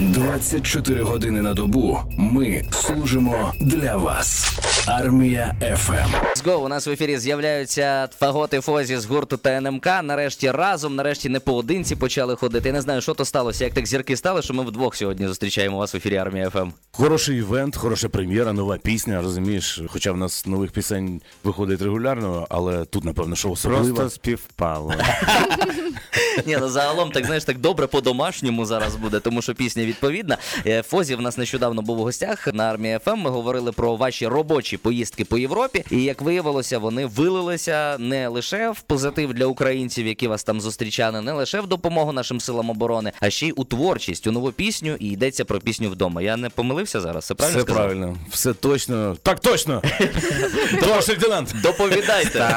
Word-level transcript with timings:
24 0.00 1.02
години 1.02 1.42
на 1.42 1.54
добу 1.54 1.98
ми 2.18 2.64
служимо 2.70 3.52
для 3.60 3.96
вас. 3.96 4.52
Армія 4.86 5.54
ФМ. 5.76 5.92
Let's 5.92 6.44
go. 6.44 6.54
У 6.54 6.68
нас 6.68 6.86
в 6.86 6.90
ефірі 6.90 7.18
з'являються 7.18 8.08
Фагот 8.18 8.53
і 8.53 8.60
Фозі 8.60 8.96
з 8.96 9.04
гурту 9.04 9.36
ТНМК. 9.36 9.86
Нарешті 10.02 10.50
разом, 10.50 10.94
нарешті 10.94 11.28
не 11.28 11.40
поодинці 11.40 11.96
почали 11.96 12.36
ходити. 12.36 12.68
Я 12.68 12.72
не 12.72 12.80
знаю, 12.80 13.00
що 13.00 13.14
то 13.14 13.24
сталося, 13.24 13.64
як 13.64 13.74
так 13.74 13.86
зірки 13.86 14.16
стали, 14.16 14.42
що 14.42 14.54
ми 14.54 14.64
вдвох 14.64 14.96
сьогодні 14.96 15.28
зустрічаємо 15.28 15.78
вас 15.78 15.94
в 15.94 15.96
ефірі 15.96 16.16
Армія 16.16 16.50
ФМ. 16.50 16.68
Хороший 16.92 17.38
івент, 17.38 17.76
хороша 17.76 18.08
прем'єра, 18.08 18.52
нова 18.52 18.76
пісня, 18.76 19.22
розумієш. 19.22 19.82
Хоча 19.88 20.12
в 20.12 20.16
нас 20.16 20.46
нових 20.46 20.70
пісень 20.70 21.20
виходить 21.44 21.82
регулярно, 21.82 22.46
але 22.50 22.84
тут, 22.84 23.04
напевно, 23.04 23.36
що 23.36 23.50
особливо. 23.50 23.94
Просто 23.94 24.10
співпало. 24.10 24.94
Ні, 26.46 26.58
ну 26.60 26.68
загалом, 26.68 27.10
так 27.10 27.24
знаєш, 27.26 27.44
так 27.44 27.58
добре 27.58 27.86
по-домашньому 27.86 28.66
зараз 28.66 28.96
буде, 28.96 29.20
тому 29.20 29.42
що 29.42 29.54
пісня 29.54 29.85
відповідна. 29.86 30.38
Е, 30.66 30.82
Фозі 30.82 31.14
в 31.14 31.20
нас 31.20 31.38
нещодавно 31.38 31.82
був 31.82 32.00
у 32.00 32.02
гостях 32.02 32.48
на 32.54 32.64
армії 32.64 32.98
ФМ. 33.04 33.16
Ми 33.18 33.30
говорили 33.30 33.72
про 33.72 33.96
ваші 33.96 34.26
робочі 34.26 34.76
поїздки 34.76 35.24
по 35.24 35.38
Європі. 35.38 35.84
І 35.90 36.02
як 36.02 36.20
виявилося, 36.22 36.78
вони 36.78 37.06
вилилися 37.06 37.96
не 37.98 38.28
лише 38.28 38.70
в 38.70 38.80
позитив 38.80 39.34
для 39.34 39.46
українців, 39.46 40.06
які 40.06 40.28
вас 40.28 40.44
там 40.44 40.60
зустрічали, 40.60 41.20
не 41.20 41.32
лише 41.32 41.60
в 41.60 41.66
допомогу 41.66 42.12
нашим 42.12 42.40
силам 42.40 42.70
оборони, 42.70 43.12
а 43.20 43.30
ще 43.30 43.46
й 43.46 43.52
у 43.56 43.64
творчість, 43.64 44.26
у 44.26 44.32
нову 44.32 44.52
пісню. 44.52 44.96
І 45.00 45.06
йдеться 45.08 45.44
про 45.44 45.60
пісню 45.60 45.90
вдома. 45.90 46.22
Я 46.22 46.36
не 46.36 46.50
помилився 46.50 47.00
зараз. 47.00 47.24
Все 47.24 47.34
правильно 47.34 47.58
Все 47.58 47.66
сказав? 47.66 47.84
правильно, 47.86 48.16
все 48.30 48.52
точно. 48.54 49.16
Так 49.22 49.40
точно! 49.40 49.82
Товариш 50.80 51.08
лейтенант! 51.08 51.54
Доповідайте. 51.62 52.52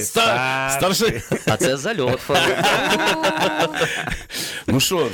Старший, 0.00 1.22
А 1.46 1.56
це 1.56 1.76
зальот. 1.76 2.20
Ну 4.66 4.80
що, 4.80 5.08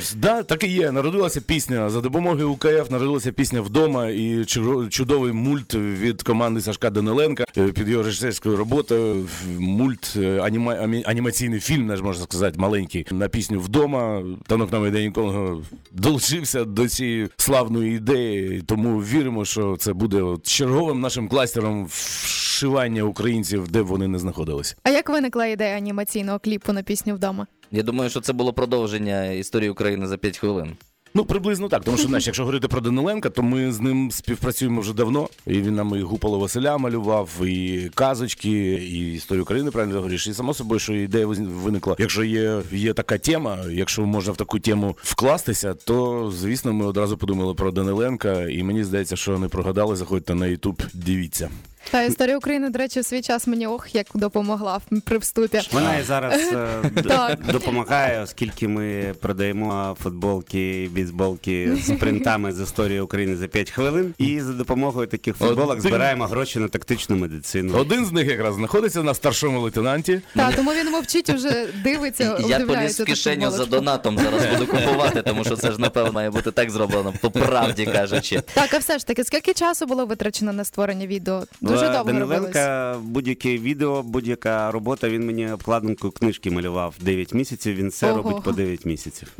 так 0.47 0.63
і 0.63 0.67
є. 0.67 0.91
Народилася 0.91 1.41
пісня 1.41 1.54
за 1.59 2.01
допомогою 2.01 2.51
УКФ, 2.51 2.91
народилася 2.91 3.31
пісня 3.31 3.61
вдома 3.61 4.07
і 4.09 4.43
чудо- 4.45 4.89
чудовий 4.89 5.33
мульт 5.33 5.73
від 5.75 6.23
команди 6.23 6.61
Сашка 6.61 6.89
Даниленка 6.89 7.45
е, 7.57 7.67
під 7.67 7.89
його 7.89 8.03
режисерською 8.03 8.55
роботою. 8.57 9.27
Мульт, 9.59 10.13
е, 10.17 10.39
аніма, 10.39 10.73
анімаційний 11.05 11.59
фільм, 11.59 11.85
наш 11.85 12.01
можна 12.01 12.23
сказати, 12.23 12.59
маленький 12.59 13.05
на 13.11 13.27
пісню 13.27 13.59
вдома. 13.59 14.23
Танок 14.47 14.71
на 14.71 14.79
Майдані 14.79 15.11
Конго 15.11 15.61
долучився 15.91 16.63
до 16.65 16.89
цієї 16.89 17.29
славної 17.37 17.95
ідеї. 17.95 18.61
Тому 18.65 18.99
віримо, 18.99 19.45
що 19.45 19.77
це 19.79 19.93
буде 19.93 20.21
от 20.21 20.47
черговим 20.47 20.99
нашим 21.01 21.27
кластером 21.27 21.85
вшивання 21.85 23.03
українців, 23.03 23.67
де 23.67 23.83
б 23.83 23.85
вони 23.85 24.07
не 24.07 24.19
знаходились. 24.19 24.77
А 24.83 24.89
як 24.89 25.09
виникла 25.09 25.45
ідея 25.45 25.77
анімаційного 25.77 26.39
кліпу 26.39 26.73
на 26.73 26.83
пісню 26.83 27.15
вдома? 27.15 27.47
Я 27.71 27.83
думаю, 27.83 28.09
що 28.09 28.21
це 28.21 28.33
було 28.33 28.53
продовження 28.53 29.25
історії 29.25 29.69
України 29.69 30.07
за 30.07 30.17
5 30.17 30.37
хвилин. 30.37 30.77
Ну, 31.17 31.25
приблизно 31.25 31.69
так. 31.69 31.83
Тому 31.83 31.97
що, 31.97 32.07
знаєш, 32.07 32.25
якщо 32.25 32.43
говорити 32.43 32.67
про 32.67 32.81
Даниленка, 32.81 33.29
то 33.29 33.43
ми 33.43 33.71
з 33.71 33.79
ним 33.79 34.11
співпрацюємо 34.11 34.81
вже 34.81 34.93
давно. 34.93 35.29
І 35.47 35.53
він 35.61 35.75
нам 35.75 35.95
і 35.95 36.01
Гупало 36.01 36.39
Василя 36.39 36.77
малював, 36.77 37.29
і 37.45 37.89
казочки, 37.95 38.73
і 38.73 39.13
історію 39.13 39.43
України, 39.43 39.71
правильно 39.71 39.95
говориш. 39.95 40.27
І 40.27 40.33
само 40.33 40.53
собою, 40.53 40.79
що 40.79 40.93
ідея 40.93 41.27
виникла. 41.27 41.95
Якщо 41.99 42.23
є, 42.23 42.61
є 42.71 42.93
така 42.93 43.17
тема, 43.17 43.57
якщо 43.71 44.01
можна 44.01 44.33
в 44.33 44.37
таку 44.37 44.59
тему 44.59 44.97
вкластися, 45.03 45.73
то 45.73 46.31
звісно 46.35 46.73
ми 46.73 46.85
одразу 46.85 47.17
подумали 47.17 47.53
про 47.53 47.71
Даниленка. 47.71 48.41
І 48.41 48.63
мені 48.63 48.83
здається, 48.83 49.15
що 49.15 49.39
не 49.39 49.47
прогадали. 49.47 49.95
Заходьте 49.95 50.35
на 50.35 50.47
Ютуб, 50.47 50.83
дивіться. 50.93 51.49
Та 51.91 52.01
історія 52.01 52.37
України, 52.37 52.69
до 52.69 52.79
речі, 52.79 52.99
в 52.99 53.05
свій 53.05 53.21
час 53.21 53.47
мені 53.47 53.67
ох, 53.67 53.95
як 53.95 54.07
допомогла 54.13 54.79
при 55.05 55.17
вступі. 55.17 55.61
Вона 55.71 55.97
і 55.97 56.03
зараз 56.03 56.53
е, 56.53 57.37
допомагає, 57.51 58.21
оскільки 58.23 58.67
ми 58.67 59.13
продаємо 59.21 59.97
футболки, 60.03 60.89
бейсболки 60.91 61.75
з 61.75 61.91
принтами 61.99 62.53
з 62.53 62.61
історії 62.61 62.99
України 62.99 63.35
за 63.35 63.47
5 63.47 63.71
хвилин. 63.71 64.13
І 64.17 64.41
за 64.41 64.53
допомогою 64.53 65.07
таких 65.07 65.35
футболок 65.35 65.81
збираємо 65.81 66.25
гроші 66.25 66.59
на 66.59 66.67
тактичну 66.67 67.15
медицину. 67.15 67.77
Один 67.77 68.05
з 68.05 68.11
них 68.11 68.27
якраз 68.27 68.55
знаходиться 68.55 69.03
на 69.03 69.13
старшому 69.13 69.59
лейтенанті. 69.61 70.21
Та, 70.35 70.51
тому 70.51 70.71
він 70.71 70.91
мовчить, 70.91 71.29
уже 71.29 71.67
дивиться, 71.83 72.23
Я 72.23 72.31
поліз 72.31 72.55
вдивляється 72.55 73.03
в 73.03 73.05
кишеню 73.05 73.51
за 73.51 73.65
донатом. 73.65 74.17
Зараз 74.17 74.45
буду 74.59 74.71
купувати, 74.71 75.21
тому 75.21 75.43
що 75.43 75.55
це 75.55 75.71
ж 75.71 75.81
напевно 75.81 76.11
має 76.11 76.29
бути 76.29 76.51
так 76.51 76.69
зроблено, 76.71 77.13
по 77.21 77.31
правді 77.31 77.85
кажучи. 77.85 78.41
Так, 78.53 78.73
а 78.73 78.77
все 78.77 78.99
ж 78.99 79.07
таки, 79.07 79.23
скільки 79.23 79.53
часу 79.53 79.85
було 79.85 80.05
витрачено 80.05 80.53
на 80.53 80.65
створення 80.65 81.07
відео? 81.07 81.43
Дуже 81.79 81.89
довго 81.91 82.11
робилось. 82.19 82.29
Даниленка 82.29 82.95
будь-яке 83.03 83.57
відео, 83.57 84.03
будь-яка 84.03 84.71
робота. 84.71 85.09
Він 85.09 85.25
мені 85.25 85.51
обкладинку 85.51 86.11
книжки 86.11 86.51
малював 86.51 86.95
9 87.01 87.33
місяців. 87.33 87.75
Він 87.75 87.89
все 87.89 88.11
Ого. 88.11 88.17
робить 88.17 88.43
по 88.43 88.51
9 88.51 88.85
місяців. 88.85 89.31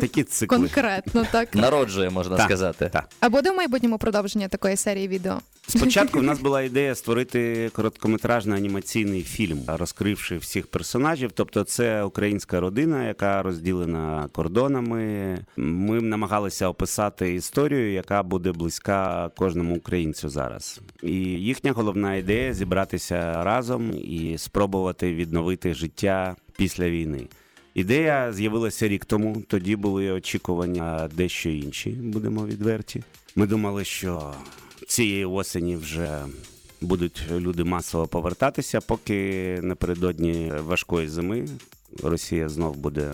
Такі 0.00 0.24
цикли. 0.24 0.58
Конкретно, 0.58 1.26
так. 1.32 1.54
Народжує, 1.54 2.10
можна 2.10 2.36
Так, 2.36 2.46
сказати. 2.46 2.90
так. 2.92 3.08
А 3.20 3.28
буде 3.28 3.50
в 3.50 3.54
майбутньому 3.56 3.98
продовження 3.98 4.48
такої 4.48 4.76
серії 4.76 5.08
відео? 5.08 5.40
Спочатку 5.68 6.18
в 6.18 6.22
нас 6.22 6.40
була 6.46 6.62
ідея 6.62 6.94
створити 6.94 7.70
короткометражний 7.72 8.58
анімаційний 8.58 9.22
фільм, 9.22 9.58
розкривши 9.66 10.36
всіх 10.38 10.66
персонажів. 10.66 11.30
Тобто, 11.34 11.64
це 11.64 12.02
українська 12.02 12.60
родина, 12.60 13.08
яка 13.08 13.42
розділена 13.42 14.28
кордонами. 14.32 15.38
Ми 15.56 16.00
намагалися 16.00 16.68
описати 16.68 17.34
історію, 17.34 17.92
яка 17.92 18.22
буде 18.22 18.52
близька 18.52 19.30
кожному 19.36 19.76
українцю 19.76 20.28
зараз. 20.28 20.80
І 21.02 21.12
їхня 21.66 21.82
головна 21.82 22.14
ідея 22.14 22.54
зібратися 22.54 23.44
разом 23.44 23.92
і 23.92 24.38
спробувати 24.38 25.14
відновити 25.14 25.74
життя 25.74 26.36
після 26.56 26.90
війни. 26.90 27.28
Ідея 27.74 28.32
з'явилася 28.32 28.88
рік 28.88 29.04
тому. 29.04 29.42
Тоді 29.48 29.76
були 29.76 30.10
очікування 30.10 31.08
дещо 31.14 31.50
інші, 31.50 31.90
будемо 31.90 32.46
відверті. 32.46 33.02
Ми 33.36 33.46
думали, 33.46 33.84
що 33.84 34.34
цієї 34.86 35.24
осені 35.24 35.76
вже 35.76 36.24
будуть 36.80 37.22
люди 37.30 37.64
масово 37.64 38.06
повертатися, 38.06 38.80
поки 38.80 39.60
напередодні 39.62 40.52
важкої 40.66 41.08
зими. 41.08 41.46
Росія 42.02 42.48
знов 42.48 42.76
буде 42.76 43.10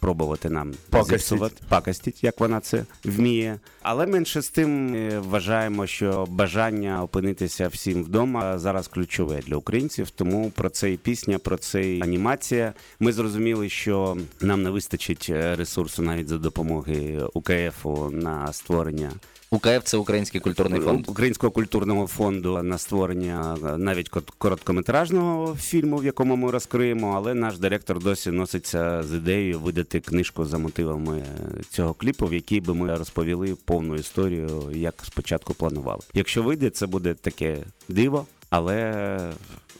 пробувати 0.00 0.50
нам 0.50 0.74
зіпсувати, 1.04 1.54
пакостіть, 1.68 2.24
як 2.24 2.40
вона 2.40 2.60
це 2.60 2.84
вміє. 3.04 3.58
Але 3.82 4.06
менше 4.06 4.42
з 4.42 4.48
тим 4.48 4.94
е, 4.94 5.18
вважаємо, 5.18 5.86
що 5.86 6.26
бажання 6.30 7.02
опинитися 7.02 7.68
всім 7.68 8.02
вдома 8.02 8.58
зараз 8.58 8.88
ключове 8.88 9.40
для 9.46 9.56
українців. 9.56 10.10
Тому 10.10 10.50
про 10.50 10.68
це 10.68 10.92
і 10.92 10.96
пісня, 10.96 11.38
про 11.38 11.56
це 11.56 11.84
і 11.84 12.02
анімація. 12.02 12.72
Ми 13.00 13.12
зрозуміли, 13.12 13.68
що 13.68 14.16
нам 14.40 14.62
не 14.62 14.70
вистачить 14.70 15.26
е, 15.30 15.56
ресурсу 15.56 16.02
навіть 16.02 16.28
за 16.28 16.38
допомоги 16.38 17.22
УКФу 17.34 18.10
на 18.10 18.52
створення 18.52 19.12
УКФ 19.56 19.84
це 19.84 19.96
Український 19.96 20.40
культурний 20.40 20.80
фонд. 20.80 21.08
Українського 21.08 21.50
культурного 21.50 22.06
фонду 22.06 22.62
на 22.62 22.78
створення 22.78 23.56
е, 23.64 23.76
навіть 23.76 24.08
короткометражного 24.38 25.56
фільму, 25.56 25.96
в 25.96 26.04
якому 26.04 26.36
ми 26.36 26.50
розкриємо. 26.50 27.12
Але 27.16 27.34
наш 27.34 27.58
директор 27.58 27.98
досі 28.02 28.30
носиться 28.30 29.02
з 29.02 29.14
ідеєю 29.14 29.60
видати 29.60 30.00
книжку 30.00 30.44
за 30.44 30.58
мотивами 30.58 31.18
е, 31.18 31.62
цього 31.70 31.94
кліпу, 31.94 32.26
в 32.26 32.34
якій 32.34 32.60
би 32.60 32.74
ми 32.74 32.94
розповіли 32.94 33.56
повну 33.64 33.94
історію, 33.94 34.70
як 34.72 34.94
спочатку 35.02 35.54
планували. 35.54 36.00
Якщо 36.14 36.42
вийде, 36.42 36.70
це 36.70 36.86
буде 36.86 37.14
таке 37.14 37.58
диво, 37.88 38.26
але 38.56 39.18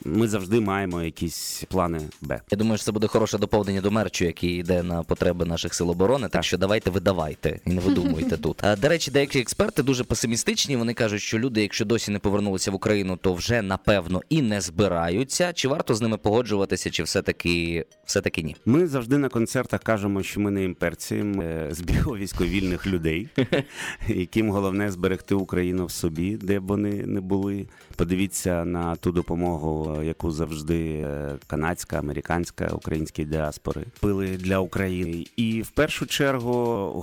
ми 0.06 0.28
завжди 0.28 0.60
маємо 0.60 1.02
якісь 1.02 1.64
плани 1.68 2.00
Б. 2.20 2.40
Я 2.50 2.58
думаю, 2.58 2.76
що 2.78 2.84
це 2.84 2.92
буде 2.92 3.06
хороше 3.06 3.38
доповнення 3.38 3.80
до 3.80 3.90
мерчу, 3.90 4.24
який 4.24 4.50
йде 4.50 4.82
на 4.82 5.02
потреби 5.02 5.44
наших 5.44 5.74
сил 5.74 5.90
оборони. 5.90 6.28
Так 6.28 6.44
що 6.44 6.58
давайте 6.58 6.90
видавайте 6.90 7.60
і 7.66 7.70
не 7.70 7.80
видумуйте 7.80 8.36
тут. 8.36 8.64
А 8.64 8.76
до 8.76 8.88
речі, 8.88 9.10
деякі 9.10 9.40
експерти 9.40 9.82
дуже 9.82 10.04
песимістичні. 10.04 10.76
Вони 10.76 10.94
кажуть, 10.94 11.22
що 11.22 11.38
люди, 11.38 11.62
якщо 11.62 11.84
досі 11.84 12.10
не 12.10 12.18
повернулися 12.18 12.70
в 12.70 12.74
Україну, 12.74 13.16
то 13.16 13.34
вже 13.34 13.62
напевно 13.62 14.22
і 14.28 14.42
не 14.42 14.60
збираються. 14.60 15.52
Чи 15.52 15.68
варто 15.68 15.94
з 15.94 16.00
ними 16.00 16.16
погоджуватися, 16.16 16.90
чи 16.90 17.02
все 17.02 17.22
таки 17.22 17.84
все 18.04 18.20
таки 18.20 18.42
ні? 18.42 18.56
Ми 18.66 18.86
завжди 18.86 19.18
на 19.18 19.28
концертах 19.28 19.82
кажемо, 19.82 20.22
що 20.22 20.40
ми 20.40 20.50
не 20.50 20.64
імперці, 20.64 21.14
ми 21.14 21.44
е, 21.44 21.68
збіг 21.70 22.06
військовільних 22.06 22.86
людей, 22.86 23.28
яким 24.08 24.50
головне 24.50 24.90
зберегти 24.90 25.34
Україну 25.34 25.86
в 25.86 25.90
собі, 25.90 26.36
де 26.36 26.60
б 26.60 26.66
вони 26.66 26.90
не 26.90 27.20
були. 27.20 27.66
Подивіться 27.96 28.64
на 28.66 28.96
ту 28.96 29.12
допомогу, 29.12 29.96
е, 30.00 30.06
яку 30.06 30.30
завжди 30.30 31.04
е, 31.06 31.34
канадська, 31.46 31.98
американська, 31.98 32.66
українські 32.72 33.24
діаспори 33.24 33.84
пили 34.00 34.26
для 34.26 34.58
України. 34.58 35.26
І 35.36 35.62
в 35.62 35.68
першу 35.68 36.06
чергу 36.06 36.52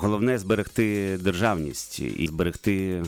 головне 0.01 0.37
зберегти 0.37 1.17
державність 1.17 1.99
і 1.99 2.27
зберегти 2.27 3.03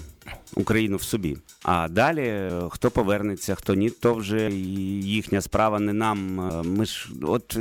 Україну 0.56 0.98
в 0.98 1.04
собі. 1.04 1.38
А 1.63 1.88
далі 1.88 2.22
е, 2.22 2.51
хто 2.69 2.92
повернеться, 2.92 3.56
хто 3.56 3.74
ні, 3.74 3.89
то 3.89 4.13
вже 4.13 4.51
їхня 4.51 5.42
справа 5.42 5.80
не 5.80 5.94
нам. 5.94 6.39
Е, 6.39 6.63
Ми 6.63 6.86
ж 6.86 7.10
от 7.22 7.56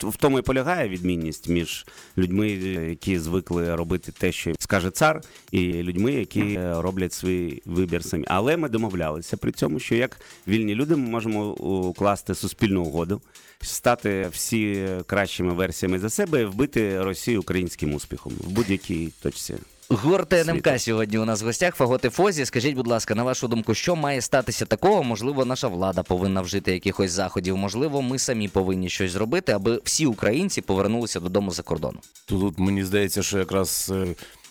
в, 0.00 0.16
тому 0.16 0.38
і 0.38 0.42
полягає 0.42 0.88
відмінність 0.88 1.48
між 1.48 1.86
людьми, 2.18 2.48
е, 2.48 2.88
які 2.88 3.18
звикли 3.18 3.74
робити 3.76 4.12
те, 4.18 4.32
що 4.32 4.52
скаже 4.58 4.90
цар, 4.90 5.20
і 5.50 5.72
людьми, 5.72 6.12
які 6.12 6.58
роблять 6.60 7.12
свій 7.12 7.62
вибір 7.64 8.04
самі. 8.04 8.24
Але 8.28 8.56
ми 8.56 8.68
домовлялися 8.68 9.36
при 9.36 9.52
цьому, 9.52 9.78
що 9.78 9.94
як 9.94 10.20
вільні 10.48 10.74
люди 10.74 10.96
ми 10.96 11.08
можемо 11.08 11.50
укласти 11.52 12.34
суспільну 12.34 12.82
угоду, 12.82 13.20
стати 13.60 14.28
всі 14.32 14.88
кращими 15.06 15.52
версіями 15.52 15.98
за 15.98 16.10
себе 16.10 16.42
і 16.42 16.44
вбити 16.44 17.02
Росію 17.02 17.40
українським 17.40 17.94
успіхом 17.94 18.32
в 18.40 18.50
будь-якій 18.50 19.12
точці 19.22 19.54
Гурт 19.90 20.32
НМК 20.32 20.68
сьогодні 20.78 21.18
у 21.18 21.24
нас 21.24 21.42
в 21.42 21.44
гостях. 21.44 21.74
Фаготи 21.74 22.10
Фозі. 22.10 22.44
Скажіть, 22.44 22.74
будь 22.76 22.86
ласка, 22.86 23.14
на 23.14 23.22
вашу 23.22 23.48
думку, 23.48 23.74
що 23.74 23.96
має 23.96 24.20
статися 24.20 24.66
такого? 24.66 25.02
Можливо, 25.02 25.44
наша 25.44 25.68
влада 25.68 26.02
повинна 26.02 26.40
вжити 26.40 26.72
якихось 26.72 27.10
заходів. 27.10 27.56
Можливо, 27.56 28.02
ми 28.02 28.18
самі 28.18 28.48
повинні 28.48 28.88
щось 28.88 29.12
зробити, 29.12 29.52
аби 29.52 29.80
всі 29.84 30.06
українці 30.06 30.60
повернулися 30.60 31.20
додому 31.20 31.50
за 31.50 31.62
кордону. 31.62 31.98
Тут 32.26 32.58
мені 32.58 32.84
здається, 32.84 33.22
що 33.22 33.38
якраз 33.38 33.92
е, 33.94 34.06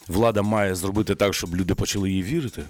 влада 0.07 0.41
має 0.41 0.75
зробити 0.75 1.15
так, 1.15 1.33
щоб 1.33 1.55
люди 1.55 1.75
почали 1.75 2.11
їй 2.11 2.23
вірити. 2.23 2.63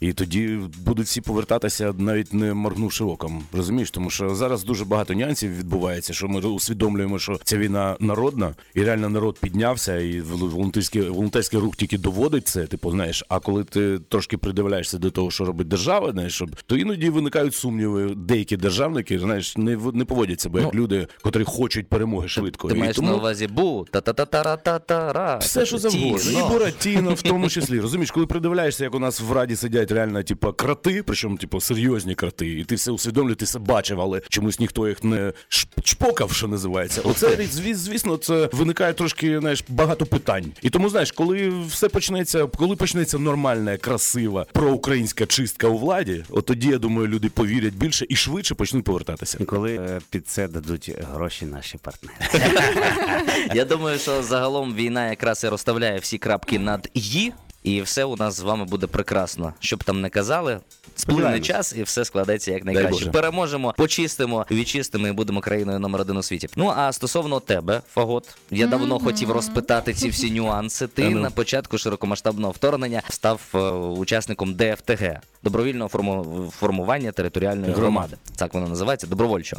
І 0.00 0.12
тоді 0.12 0.58
будуть 0.84 1.06
всі 1.06 1.20
повертатися, 1.20 1.94
навіть 1.98 2.34
не 2.34 2.54
моргнувши 2.54 3.04
оком. 3.04 3.42
Розумієш, 3.52 3.90
тому 3.90 4.10
що 4.10 4.34
зараз 4.34 4.64
дуже 4.64 4.84
багато 4.84 5.14
нюансів 5.14 5.58
відбувається, 5.58 6.12
що 6.12 6.28
ми 6.28 6.40
усвідомлюємо, 6.40 7.18
що 7.18 7.38
ця 7.44 7.56
війна 7.58 7.96
народна, 8.00 8.54
і 8.74 8.82
реально 8.82 9.08
народ 9.08 9.38
піднявся, 9.40 9.96
і 9.98 10.20
волонтерський, 10.20 11.02
волонтерський 11.02 11.60
рух 11.60 11.76
тільки 11.76 11.98
доводить 11.98 12.48
це. 12.48 12.66
Типу, 12.66 12.90
знаєш, 12.90 13.24
а 13.28 13.40
коли 13.40 13.64
ти 13.64 13.98
трошки 14.08 14.38
придивляєшся 14.38 14.98
до 14.98 15.10
того, 15.10 15.30
що 15.30 15.44
робить 15.44 15.68
держава, 15.68 16.12
знаєш, 16.12 16.34
щоб 16.34 16.50
то 16.66 16.76
іноді 16.76 17.10
виникають 17.10 17.54
сумніви. 17.54 18.14
Деякі 18.16 18.56
державники, 18.56 19.18
знаєш, 19.18 19.56
не 19.56 19.78
не 19.92 20.04
поводять 20.04 20.40
себе 20.40 20.60
як 20.60 20.74
Ну, 20.74 20.80
люди, 20.80 21.06
котрі 21.22 21.44
хочуть 21.44 21.88
перемоги 21.88 22.28
швидко. 22.28 22.68
Ти 22.68 22.74
І 22.74 22.78
маєш 22.78 22.96
тому- 22.96 23.08
на 23.08 23.16
увазі 23.16 23.46
бу 23.46 23.86
та 23.90 24.00
та 24.00 24.12
та 24.12 24.24
та 24.26 24.56
та 24.56 24.78
та 24.78 25.12
ра 25.12 25.38
все, 25.38 25.66
що 25.66 25.78
завгодно. 25.78 26.30
І 26.30 26.52
Буратіно 26.52 27.14
в 27.14 27.22
тому 27.22 27.48
числі. 27.48 27.80
Розумієш, 27.80 28.10
коли 28.10 28.26
придивляєшся, 28.26 28.84
як 28.84 28.94
у 28.94 28.98
нас 28.98 29.20
в 29.20 29.32
Раді 29.32 29.56
сидять 29.56 29.87
реально, 29.92 30.22
типу, 30.22 30.52
крати, 30.52 31.02
причому, 31.02 31.36
типу, 31.36 31.60
серйозні 31.60 32.14
крати, 32.14 32.58
і 32.58 32.64
ти 32.64 32.74
все 32.74 32.90
усвідомлюєш, 32.90 33.36
ти 33.38 33.44
все 33.44 33.58
бачив, 33.58 34.00
але 34.00 34.20
чомусь 34.28 34.60
ніхто 34.60 34.88
їх 34.88 35.04
не 35.04 35.16
шп- 35.50 35.82
чпокав, 35.82 36.32
що 36.32 36.48
називається. 36.48 37.00
Оце, 37.04 37.38
звісно, 37.72 38.16
це 38.16 38.48
виникає 38.52 38.92
трошки, 38.92 39.40
знаєш, 39.40 39.64
багато 39.68 40.06
питань. 40.06 40.52
І 40.62 40.70
тому, 40.70 40.88
знаєш, 40.88 41.12
коли 41.12 41.52
все 41.68 41.88
почнеться, 41.88 42.46
коли 42.46 42.76
почнеться 42.76 43.18
нормальна, 43.18 43.76
красива, 43.76 44.46
проукраїнська 44.52 45.26
чистка 45.26 45.68
у 45.68 45.78
владі, 45.78 46.24
от 46.30 46.46
тоді, 46.46 46.68
я 46.68 46.78
думаю, 46.78 47.08
люди 47.08 47.28
повірять 47.28 47.74
більше 47.74 48.06
і 48.08 48.16
швидше 48.16 48.54
почнуть 48.54 48.84
повертатися. 48.84 49.38
І 49.40 49.44
коли 49.44 49.74
е, 49.74 50.00
під 50.10 50.28
це 50.28 50.48
дадуть 50.48 50.92
гроші 51.12 51.44
наші 51.46 51.78
партнери. 51.78 52.16
Я 53.54 53.64
думаю, 53.64 53.98
що 53.98 54.22
загалом 54.22 54.74
війна 54.74 55.10
якраз 55.10 55.44
і 55.44 55.48
розставляє 55.48 55.98
всі 55.98 56.18
крапки 56.18 56.58
над 56.58 56.88
«і», 56.94 57.32
і 57.68 57.82
все 57.82 58.04
у 58.04 58.16
нас 58.16 58.36
з 58.36 58.40
вами 58.40 58.64
буде 58.64 58.86
прекрасно. 58.86 59.52
Щоб 59.60 59.84
там 59.84 60.00
не 60.00 60.10
казали, 60.10 60.60
сплине 60.96 61.40
час, 61.40 61.74
і 61.76 61.82
все 61.82 62.04
складеться 62.04 62.52
як 62.52 62.64
найкраще. 62.64 63.10
Переможемо, 63.10 63.74
почистимо, 63.76 64.46
відчистимо 64.50 65.08
і 65.08 65.12
будемо 65.12 65.40
країною 65.40 65.78
номер 65.78 66.00
один 66.00 66.16
у 66.16 66.22
світі. 66.22 66.48
Ну 66.56 66.72
а 66.76 66.92
стосовно 66.92 67.40
тебе, 67.40 67.82
Фагот, 67.94 68.36
я 68.50 68.66
давно 68.66 68.98
хотів 68.98 69.30
розпитати 69.30 69.94
ці 69.94 70.08
всі 70.08 70.30
нюанси. 70.30 70.86
Ти 70.86 71.02
mm 71.02 71.12
-hmm. 71.12 71.20
на 71.20 71.30
початку 71.30 71.78
широкомасштабного 71.78 72.52
вторгнення 72.52 73.02
став 73.08 73.40
е, 73.54 73.58
учасником 73.98 74.54
ДФТГ 74.54 75.20
добровільного 75.42 75.88
форму- 75.88 76.50
формування 76.50 77.12
територіальної 77.12 77.72
Громади. 77.72 77.80
громади. 77.82 78.16
Так 78.36 78.54
воно 78.54 78.68
називається 78.68 79.06
добровольчо. 79.06 79.56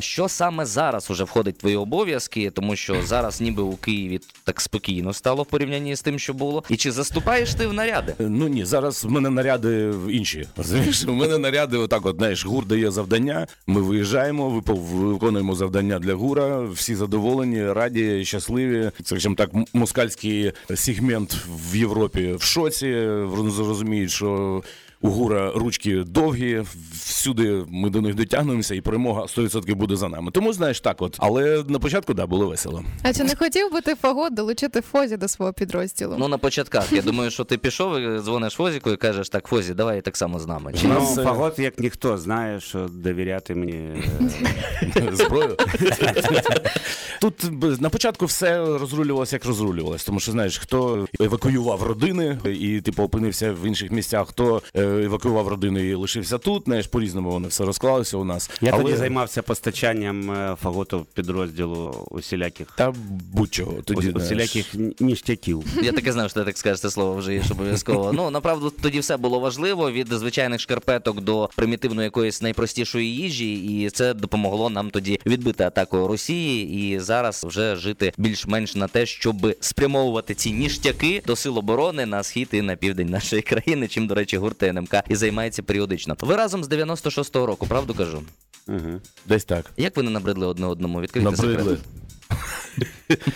Що 0.00 0.28
саме 0.28 0.66
зараз 0.66 1.10
уже 1.10 1.24
входить 1.24 1.56
в 1.56 1.60
твої 1.60 1.76
обов'язки, 1.76 2.50
тому 2.50 2.76
що 2.76 3.02
зараз 3.02 3.40
ніби 3.40 3.62
у 3.62 3.76
Києві 3.76 4.20
так 4.44 4.60
спокійно 4.60 5.12
стало 5.12 5.42
в 5.42 5.46
порівнянні 5.46 5.96
з 5.96 6.02
тим, 6.02 6.18
що 6.18 6.34
було. 6.34 6.64
І 6.68 6.76
чи 6.76 6.92
заступаєш 6.92 7.54
ти 7.54 7.66
в 7.66 7.72
наряди? 7.72 8.14
Ну 8.18 8.48
ні, 8.48 8.64
зараз 8.64 9.04
в 9.04 9.10
мене 9.10 9.30
наряди 9.30 9.92
інші. 10.10 10.48
Розумієш, 10.56 11.04
у 11.08 11.12
мене 11.12 11.38
наряди, 11.38 11.76
отак, 11.76 12.06
от 12.06 12.16
знаєш, 12.16 12.46
гур 12.46 12.66
дає 12.66 12.90
завдання. 12.90 13.46
Ми 13.66 13.80
виїжджаємо, 13.80 14.62
виконуємо 14.92 15.54
завдання 15.54 15.98
для 15.98 16.14
гура. 16.14 16.60
Всі 16.60 16.94
задоволені, 16.94 17.72
раді, 17.72 18.24
щасливі. 18.24 18.90
Це 18.96 19.04
скажімо 19.04 19.34
так, 19.34 19.50
москальський 19.72 20.52
сегмент 20.74 21.36
в 21.70 21.76
Європі 21.76 22.32
в 22.38 22.42
шоці. 22.42 23.06
Вони 23.08 23.50
зрозуміють, 23.50 24.10
що. 24.10 24.62
У 25.02 25.08
ГУРа 25.08 25.52
ручки 25.54 26.04
довгі, 26.04 26.64
всюди 27.20 27.64
ми 27.68 27.90
до 27.90 28.00
них 28.00 28.14
дотягнемося, 28.14 28.74
і 28.74 28.80
перемога 28.80 29.22
100% 29.22 29.74
буде 29.74 29.96
за 29.96 30.08
нами. 30.08 30.30
Тому 30.30 30.52
знаєш 30.52 30.80
так, 30.80 31.02
от. 31.02 31.16
Але 31.18 31.64
на 31.68 31.78
початку 31.78 32.14
да, 32.14 32.26
було 32.26 32.46
весело. 32.46 32.84
А 33.02 33.12
чи 33.12 33.24
не 33.24 33.34
хотів 33.36 33.72
би 33.72 33.80
ти 33.80 33.94
Фагот 33.94 34.34
долучити 34.34 34.80
Фозі 34.80 35.16
до 35.16 35.28
свого 35.28 35.52
підрозділу? 35.52 36.16
Ну 36.18 36.28
на 36.28 36.38
початках. 36.38 36.92
Я 36.92 37.02
думаю, 37.02 37.30
що 37.30 37.44
ти 37.44 37.58
пішов 37.58 37.98
і 38.00 38.20
дзвониш 38.20 38.52
Фозіку 38.52 38.90
і 38.90 38.96
кажеш, 38.96 39.28
так, 39.28 39.46
Фозі, 39.46 39.74
давай 39.74 40.00
так 40.00 40.16
само 40.16 40.38
з 40.38 40.46
нами. 40.46 40.72
Чи 40.80 40.88
Ну, 40.88 40.94
нас, 40.94 41.14
Фагот, 41.14 41.58
як 41.58 41.78
ніхто, 41.78 42.18
знає, 42.18 42.60
що 42.60 42.88
довіряти 42.92 43.54
мені. 43.54 43.74
е, 44.96 45.10
зброю. 45.12 45.56
Тут 47.20 47.34
на 47.80 47.90
початку 47.90 48.26
все 48.26 48.58
розрулювалося, 48.78 49.36
як 49.36 49.44
розрулювалося. 49.44 50.06
Тому 50.06 50.20
що 50.20 50.32
знаєш, 50.32 50.58
хто 50.58 51.06
евакуював 51.20 51.82
родини 51.82 52.38
і 52.60 52.80
типу 52.80 53.02
опинився 53.02 53.52
в 53.52 53.66
інших 53.66 53.90
місцях, 53.90 54.28
хто 54.28 54.62
е, 54.76 54.82
евакуював 54.84 55.48
родини 55.48 55.86
і 55.86 55.94
лишився 55.94 56.38
тут. 56.38 56.62
Знаєш, 56.64 56.86
по-різному 57.10 57.30
воно 57.30 57.48
все 57.48 57.64
розклалося 57.64 58.16
у 58.16 58.24
нас. 58.24 58.50
Я 58.60 58.70
Але- 58.72 58.82
тоді 58.82 58.96
займався 58.96 59.42
постачанням 59.42 60.30
е, 60.30 60.56
фаготу 60.62 61.06
підрозділу 61.14 62.06
усіляких 62.10 62.66
та 62.76 62.94
будь-чого. 63.32 63.72
Тоді 63.84 64.10
усіляких 64.10 64.74
ніштяків. 65.00 65.64
Я 65.82 65.92
таки 65.92 66.12
знав, 66.12 66.30
що 66.30 66.40
ти 66.40 66.46
так 66.46 66.58
скажеш 66.58 66.80
це 66.80 66.90
слово 66.90 67.14
вже 67.14 67.34
є 67.34 67.42
обов'язково. 67.50 68.12
Ну 68.12 68.30
направду 68.30 68.70
тоді 68.70 69.00
все 69.00 69.16
було 69.16 69.40
важливо 69.40 69.90
від 69.90 70.08
звичайних 70.08 70.60
шкарпеток 70.60 71.20
до 71.20 71.50
примітивної 71.56 72.04
якоїсь 72.04 72.42
найпростішої 72.42 73.16
їжі, 73.16 73.54
і 73.54 73.90
це 73.90 74.14
допомогло 74.14 74.70
нам 74.70 74.90
тоді 74.90 75.20
відбити 75.26 75.64
атаку 75.64 76.08
Росії 76.08 76.92
і 76.94 76.98
зараз 76.98 77.44
вже 77.44 77.76
жити 77.76 78.12
більш-менш 78.16 78.74
на 78.74 78.88
те, 78.88 79.06
щоб 79.06 79.56
спрямовувати 79.60 80.34
ці 80.34 80.52
ніштяки 80.52 81.22
до 81.26 81.36
сил 81.36 81.58
оборони 81.58 82.06
на 82.06 82.22
схід 82.22 82.48
і 82.52 82.62
на 82.62 82.76
південь 82.76 83.08
нашої 83.08 83.42
країни. 83.42 83.88
Чим, 83.88 84.06
до 84.06 84.14
речі, 84.14 84.36
гурт 84.36 84.62
НМК 84.62 84.94
і 85.08 85.16
займається 85.16 85.62
періодично. 85.62 86.16
Ви 86.20 86.36
разом 86.36 86.64
з 86.64 86.68
96-го 87.04 87.46
року, 87.46 87.66
правду 87.66 87.94
кажу? 87.94 88.22
Угу. 88.68 89.00
Десь 89.26 89.44
так. 89.44 89.70
Як 89.76 89.96
ви 89.96 90.02
не 90.02 90.10
набридли 90.10 90.46
одне 90.46 90.66
одному? 90.66 91.00
Відкрийте 91.00 91.30
Набридли. 91.30 91.56
секрет. 91.58 91.78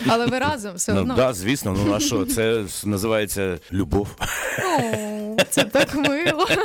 Але 0.07 0.27
ви 0.27 0.39
разом 0.39 0.75
все 0.75 0.93
Ну, 0.95 1.01
одно. 1.01 1.15
да, 1.17 1.33
звісно, 1.33 1.77
ну 1.87 1.95
а 1.95 2.01
що? 2.01 2.27
Це 2.27 2.65
називається 2.85 3.59
любов. 3.73 4.09
О, 4.21 4.81
Це 5.51 5.65
так 5.65 5.95
мило. 5.95 6.47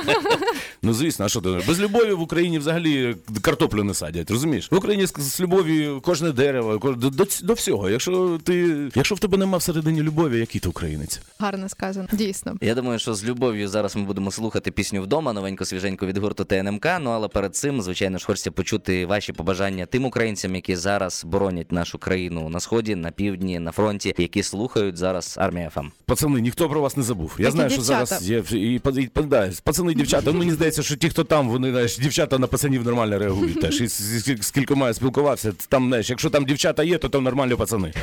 Ну 0.81 0.93
звісно, 0.93 1.25
а 1.25 1.29
що 1.29 1.41
ти? 1.41 1.49
Без 1.67 1.79
любові 1.79 2.13
в 2.13 2.21
Україні 2.21 2.59
взагалі 2.59 3.15
картоплю 3.41 3.83
не 3.83 3.93
садять. 3.93 4.31
Розумієш? 4.31 4.71
В 4.71 4.75
Україні 4.75 5.05
з, 5.07 5.13
з 5.17 5.41
любов'ю 5.41 6.01
кожне 6.01 6.31
дерево, 6.31 6.79
ко- 6.79 6.91
до, 6.93 7.09
до, 7.09 7.25
до 7.43 7.53
всього. 7.53 7.89
Якщо 7.89 8.39
ти, 8.43 8.75
якщо 8.95 9.15
в 9.15 9.19
тебе 9.19 9.37
нема 9.37 9.57
всередині 9.57 10.01
любові, 10.01 10.39
який 10.39 10.61
ти 10.61 10.69
українець? 10.69 11.21
Гарно 11.39 11.69
сказано. 11.69 12.07
Дійсно. 12.11 12.55
Я 12.61 12.75
думаю, 12.75 12.99
що 12.99 13.13
з 13.15 13.25
любов'ю 13.25 13.67
зараз 13.67 13.95
ми 13.95 14.03
будемо 14.03 14.31
слухати 14.31 14.71
пісню 14.71 15.01
вдома, 15.01 15.33
новенько 15.33 15.65
свіженько 15.65 16.05
від 16.05 16.17
гурту 16.17 16.43
ТНМК. 16.43 16.85
Ну 17.01 17.09
але 17.09 17.27
перед 17.27 17.55
цим, 17.55 17.81
звичайно 17.81 18.17
ж, 18.17 18.25
хочеться 18.25 18.51
почути 18.51 19.05
ваші 19.05 19.33
побажання 19.33 19.85
тим 19.85 20.05
українцям, 20.05 20.55
які 20.55 20.75
зараз 20.75 21.23
боронять 21.25 21.71
нашу 21.71 21.97
країну 21.97 22.49
на 22.49 22.59
сході, 22.59 22.95
на 22.95 23.11
півдні, 23.11 23.59
на 23.59 23.71
фронті, 23.71 24.13
які 24.17 24.43
слухають 24.43 24.97
зараз 24.97 25.35
армія 25.39 25.69
ФМ. 25.69 25.87
Пацани, 26.05 26.41
ніхто 26.41 26.69
про 26.69 26.81
вас 26.81 26.97
не 26.97 27.03
забув. 27.03 27.35
Я 27.37 27.43
Як 27.45 27.53
і 27.53 27.55
знаю, 27.55 27.69
що 27.69 27.79
дівчата. 27.81 28.05
зараз 28.05 28.29
є 28.29 28.41
і, 28.59 28.81
да, 29.15 29.51
пацани 29.63 29.93
дівчата. 29.93 30.31
Мені 30.31 30.51
здається, 30.51 30.83
що 30.83 30.95
ті, 30.95 31.09
хто 31.09 31.23
там, 31.23 31.49
вони 31.49 31.71
знаєш, 31.71 31.97
дівчата 31.97 32.37
на 32.37 32.47
пацанів 32.47 32.85
нормально 32.85 33.19
реагують. 33.19 33.61
Теж 33.61 33.81
і 33.81 33.87
з, 33.87 34.51
кількома 34.51 34.87
я 34.87 34.93
спілкувався. 34.93 35.53
Там, 35.69 35.87
знаєш, 35.87 36.09
якщо 36.09 36.29
там 36.29 36.45
дівчата 36.45 36.83
є, 36.83 36.97
то 36.97 37.09
там 37.09 37.23
нормальні 37.23 37.55
пацани. 37.55 37.93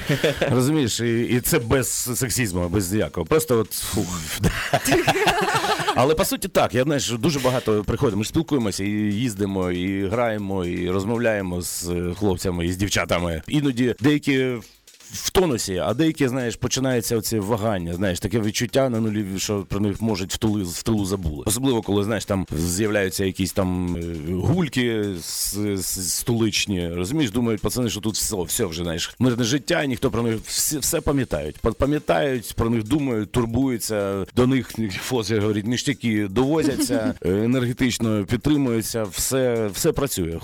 Розумієш? 0.50 1.00
І, 1.00 1.20
і 1.20 1.40
це 1.40 1.58
без 1.58 1.88
сексізму, 2.18 2.68
без 2.68 2.92
ніякого. 2.92 3.26
Просто 3.26 3.58
от 3.58 3.72
фух. 3.72 4.20
Але 5.94 6.14
по 6.14 6.24
суті 6.24 6.48
так, 6.48 6.74
я 6.74 6.82
знаєш, 6.82 7.10
дуже 7.10 7.40
багато 7.40 7.84
приходимо, 7.84 8.18
ми 8.18 8.24
ж 8.24 8.28
спілкуємося 8.28 8.84
і 8.84 8.90
їздимо, 8.90 9.70
і 9.70 10.08
граємо, 10.08 10.64
і 10.64 10.90
розмовляємо 10.90 11.62
з 11.62 11.88
е, 11.88 12.14
хлопцями 12.18 12.66
і 12.66 12.72
з 12.72 12.76
дівчатами. 12.76 13.42
Іноді 13.48 13.94
деякі. 14.00 14.54
В 15.12 15.30
тонусі, 15.30 15.76
а 15.84 15.94
деякі, 15.94 16.28
знаєш, 16.28 16.56
починається 16.56 17.16
оце 17.16 17.40
вагання, 17.40 17.94
знаєш, 17.94 18.20
таке 18.20 18.40
відчуття 18.40 18.88
на 18.88 19.00
нулі, 19.00 19.24
що 19.36 19.62
про 19.68 19.80
них 19.80 20.00
можуть 20.02 20.32
в 20.34 20.36
тулу, 20.36 20.64
в 20.64 20.82
тилу 20.82 21.04
забули. 21.04 21.42
Особливо, 21.46 21.82
коли 21.82 22.04
знаєш, 22.04 22.24
там 22.24 22.46
з'являються 22.58 23.24
якісь 23.24 23.52
там 23.52 23.96
е, 23.96 24.32
гульки 24.32 25.04
столичні. 25.86 26.88
Розумієш, 26.88 27.30
думають 27.32 27.60
пацани, 27.60 27.90
що 27.90 28.00
тут 28.00 28.14
все, 28.14 28.36
все 28.42 28.64
вже 28.64 28.82
знаєш. 28.82 29.14
Мирне 29.18 29.44
життя, 29.44 29.86
ніхто 29.86 30.10
про 30.10 30.22
них 30.22 30.36
все, 30.46 30.78
все 30.78 31.00
пам'ятають. 31.00 31.56
Па- 31.58 31.72
Пам'ятають, 31.72 32.52
про 32.56 32.70
них 32.70 32.84
думають, 32.84 33.32
турбуються. 33.32 34.26
До 34.36 34.46
них 34.46 34.70
Фозі 35.02 35.38
говорить, 35.38 35.66
ніштяки 35.66 36.26
довозяться, 36.30 37.14
е, 37.22 37.30
енергетично 37.30 38.24
підтримуються. 38.24 39.04
Все, 39.04 39.70
все 39.74 39.92
працює. 39.92 40.38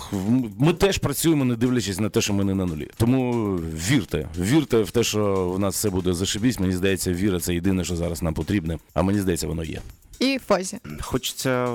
Ми 0.58 0.72
теж 0.72 0.98
працюємо, 0.98 1.44
не 1.44 1.56
дивлячись 1.56 2.00
на 2.00 2.08
те, 2.08 2.20
що 2.20 2.32
ми 2.32 2.44
не 2.44 2.54
на 2.54 2.66
нулі. 2.66 2.88
Тому 2.96 3.54
вірте, 3.90 4.28
вірте 4.40 4.51
в 4.60 4.90
те, 4.90 5.04
що 5.04 5.50
в 5.50 5.58
нас 5.58 5.74
все 5.74 5.90
буде 5.90 6.12
зашибісь. 6.12 6.60
Мені 6.60 6.72
здається, 6.72 7.12
віра 7.12 7.40
це 7.40 7.54
єдине, 7.54 7.84
що 7.84 7.96
зараз 7.96 8.22
нам 8.22 8.34
потрібне. 8.34 8.78
А 8.94 9.02
мені 9.02 9.20
здається, 9.20 9.46
воно 9.46 9.64
є. 9.64 9.80
І 10.18 10.38
Фозі. 10.46 10.78
Хочеться 11.00 11.66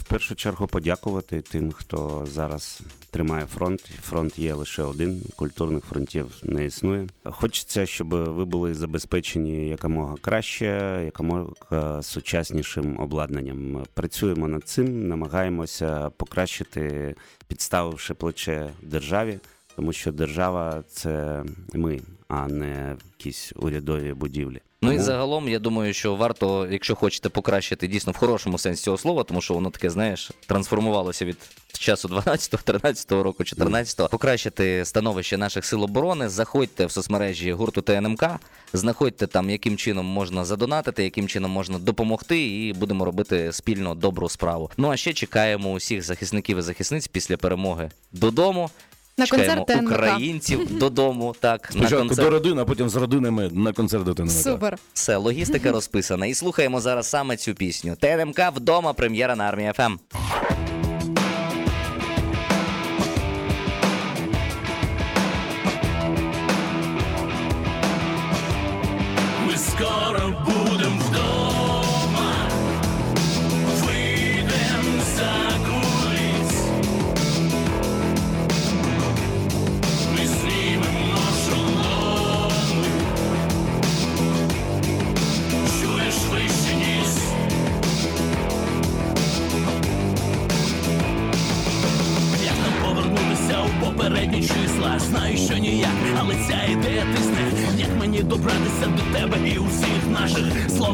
в 0.00 0.02
першу 0.08 0.34
чергу 0.34 0.66
подякувати 0.66 1.40
тим, 1.40 1.72
хто 1.72 2.26
зараз 2.32 2.80
тримає 3.10 3.46
фронт. 3.46 3.80
Фронт 4.02 4.38
є 4.38 4.54
лише 4.54 4.82
один, 4.82 5.22
культурних 5.36 5.84
фронтів 5.84 6.26
не 6.42 6.64
існує. 6.64 7.06
Хочеться, 7.24 7.86
щоб 7.86 8.08
ви 8.08 8.44
були 8.44 8.74
забезпечені 8.74 9.68
якомога 9.68 10.16
краще, 10.20 11.02
якомога 11.04 12.02
сучаснішим 12.02 13.00
обладнанням. 13.00 13.86
Працюємо 13.94 14.48
над 14.48 14.68
цим, 14.68 15.08
намагаємося 15.08 16.10
покращити, 16.10 17.14
підставивши 17.48 18.14
плече 18.14 18.70
державі, 18.82 19.38
тому 19.78 19.92
що 19.92 20.12
держава 20.12 20.82
це 20.88 21.44
ми, 21.74 22.00
а 22.28 22.48
не 22.48 22.96
якісь 23.18 23.52
урядові 23.56 24.12
будівлі. 24.14 24.60
Ну 24.82 24.92
і 24.92 24.98
загалом, 24.98 25.48
я 25.48 25.58
думаю, 25.58 25.92
що 25.92 26.14
варто, 26.14 26.68
якщо 26.70 26.94
хочете 26.94 27.28
покращити 27.28 27.86
дійсно 27.86 28.12
в 28.12 28.16
хорошому 28.16 28.58
сенсі 28.58 28.82
цього 28.82 28.98
слова, 28.98 29.24
тому 29.24 29.40
що 29.40 29.54
воно 29.54 29.70
таке, 29.70 29.90
знаєш, 29.90 30.30
трансформувалося 30.46 31.24
від 31.24 31.36
часу 31.72 32.08
12-го, 32.08 32.78
13-го 32.78 33.22
року, 33.22 33.42
14-го, 33.42 34.08
покращити 34.08 34.84
становище 34.84 35.36
наших 35.36 35.64
сил 35.64 35.82
оборони. 35.84 36.28
Заходьте 36.28 36.86
в 36.86 36.90
соцмережі 36.90 37.52
гурту 37.52 37.82
ТНМК, 37.82 38.24
знаходьте 38.72 39.26
там, 39.26 39.50
яким 39.50 39.76
чином 39.76 40.06
можна 40.06 40.44
задонатити, 40.44 41.04
яким 41.04 41.28
чином 41.28 41.50
можна 41.50 41.78
допомогти, 41.78 42.66
і 42.66 42.72
будемо 42.72 43.04
робити 43.04 43.52
спільно 43.52 43.94
добру 43.94 44.28
справу. 44.28 44.70
Ну 44.76 44.90
а 44.90 44.96
ще 44.96 45.12
чекаємо 45.12 45.72
усіх 45.72 46.02
захисників 46.02 46.58
і 46.58 46.62
захисниць 46.62 47.08
після 47.08 47.36
перемоги 47.36 47.90
додому. 48.12 48.70
На 49.18 49.26
чекаємо 49.26 49.54
концерт 49.64 49.80
ТНМК. 49.80 49.92
українців 49.92 50.78
додому. 50.78 51.34
Так 51.40 51.62
на 51.74 51.80
Спочатку 51.80 51.98
концерт. 52.06 52.28
до 52.28 52.30
родини, 52.30 52.62
а 52.62 52.64
потім 52.64 52.88
з 52.88 52.96
родинами 52.96 53.50
на 53.52 53.72
концерт 53.72 54.04
до 54.04 54.14
ТНМК. 54.14 54.30
Супер. 54.30 54.78
Все, 54.92 55.16
логістика 55.16 55.72
розписана. 55.72 56.26
І 56.26 56.34
слухаємо 56.34 56.80
зараз 56.80 57.06
саме 57.06 57.36
цю 57.36 57.54
пісню. 57.54 57.96
ТНМК 58.00 58.40
вдома, 58.56 58.92
прем'єра 58.92 59.36
на 59.36 59.44
армії 59.44 59.72
ФМ. 59.76 59.96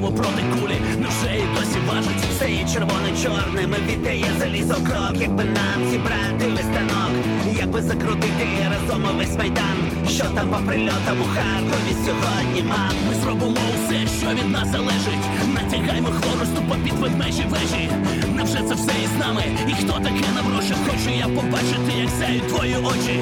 Наших 0.00 0.16
проти 0.16 0.42
кулі, 0.42 0.80
невже 0.98 1.36
і 1.36 1.44
досі 1.54 1.78
важить? 1.88 2.24
Все 2.36 2.50
є 2.50 2.66
червоно-чорним, 2.72 3.74
віддає 3.88 4.26
залізо 4.38 4.74
крок, 4.74 5.20
якби 5.20 5.44
нам 5.44 5.90
зібрати 5.90 6.46
листанок, 6.50 7.12
якби 7.58 7.82
закрутити 7.82 8.46
разом 8.70 9.04
увесь 9.14 9.38
майдан, 9.38 9.76
що 10.08 10.24
там 10.24 10.48
по 10.48 10.56
прильотам 10.66 11.20
у 11.20 11.24
Харкові 11.24 11.94
сьогодні, 12.06 12.62
мам. 12.62 12.94
Ми 13.08 13.14
зробимо 13.14 13.56
усе, 13.74 14.18
що 14.18 14.28
від 14.28 14.50
нас 14.50 14.68
залежить. 14.68 15.24
Натягаймо 15.54 16.08
хворосту 16.08 16.62
по 16.68 16.74
під 16.74 16.92
ведмежі 16.92 17.44
вежі. 17.50 17.90
Невже 18.36 18.58
це 18.68 18.74
все 18.74 18.92
із 19.04 19.18
нами? 19.20 19.42
І 19.68 19.72
хто 19.72 19.92
таке 19.92 20.24
наброшив? 20.34 20.76
Хочу 20.86 21.10
я 21.18 21.24
побачити, 21.24 21.92
як 22.00 22.10
сяють 22.20 22.48
твої 22.48 22.76
очі. 22.76 23.20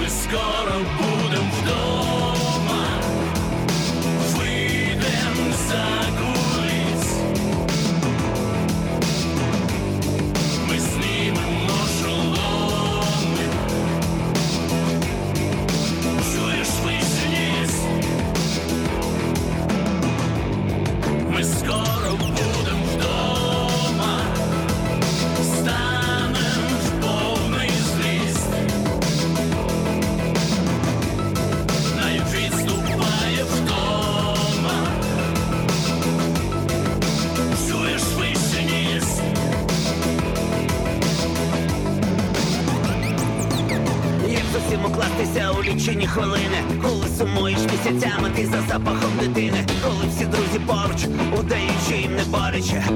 Ми 0.00 0.08
скоро 0.08 0.74
будем 0.98 1.19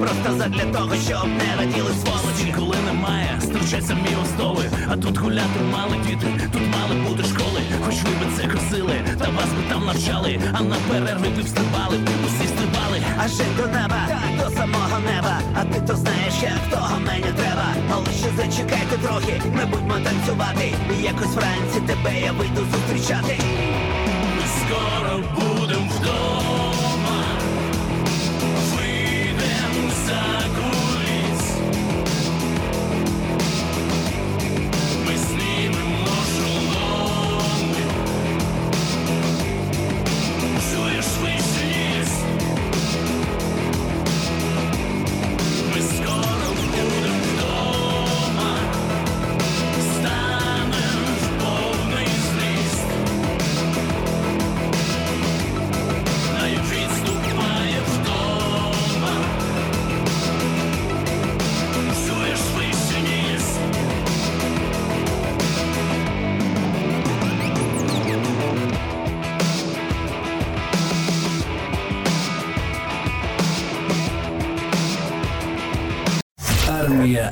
просто 0.01 0.39
задля 0.39 0.65
того, 0.73 0.95
щоб 0.95 1.27
не 1.29 1.57
раділи 1.59 1.91
сволочі. 2.03 2.55
Коли 2.59 2.77
немає, 2.87 3.39
стирчать 3.43 3.87
самі 3.87 4.09
остоли, 4.23 4.71
а 4.89 4.97
тут 4.97 5.19
гуляти 5.19 5.61
мали 5.73 5.97
діти, 6.07 6.27
тут 6.53 6.63
мали 6.77 6.95
бути 7.09 7.25
школи, 7.25 7.61
хоч 7.85 7.95
ви 7.95 8.11
би 8.11 8.27
це 8.37 8.43
косили, 8.49 8.95
та 9.19 9.25
вас 9.25 9.51
би 9.57 9.63
там 9.69 9.85
навчали, 9.87 10.41
а 10.53 10.63
на 10.63 10.77
перерви 10.91 11.29
ви 11.37 11.43
б 11.43 11.49
стрибали, 11.49 11.99
усі 12.27 12.49
стрибали. 12.49 12.99
Аже 13.25 13.45
до 13.57 13.67
неба, 13.67 14.01
до 14.39 14.51
самого 14.57 14.99
неба, 14.99 15.41
а 15.55 15.65
ти 15.65 15.81
то 15.81 15.97
знаєш, 15.97 16.35
як 16.43 16.71
того 16.71 17.01
мені 17.07 17.33
треба. 17.37 17.67
Але 17.93 18.07
ще 18.07 18.29
зачекайте 18.37 18.97
трохи, 19.03 19.43
ми 19.57 19.67
будьмо 19.67 19.95
танцювати. 20.05 20.75
І 20.99 21.03
Якось 21.03 21.35
вранці 21.35 21.81
тебе 21.87 22.21
я 22.21 22.33
вийду 22.33 22.61
зустрічати. 22.73 23.39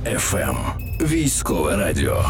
ФМ. 0.05 0.57
Військове 1.01 1.77
радіо. 1.77 2.25